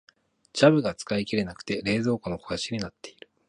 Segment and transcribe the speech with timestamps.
[0.53, 3.29] ジャムが使い切れなくて冷蔵庫の肥やしになっている。